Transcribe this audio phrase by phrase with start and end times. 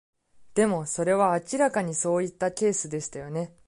[0.55, 3.53] でも、それは明らかにそういったケースでしたよね。